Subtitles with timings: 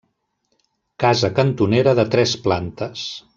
[1.03, 3.05] Casa cantonera de tres plantes.